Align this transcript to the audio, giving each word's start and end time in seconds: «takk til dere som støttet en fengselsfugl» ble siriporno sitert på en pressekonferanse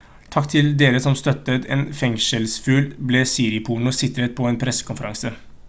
«takk 0.35 0.45
til 0.51 0.69
dere 0.77 1.01
som 1.03 1.17
støttet 1.19 1.67
en 1.75 1.83
fengselsfugl» 1.99 2.89
ble 3.11 3.21
siriporno 3.35 3.95
sitert 4.01 4.37
på 4.41 4.49
en 4.53 4.61
pressekonferanse 4.65 5.37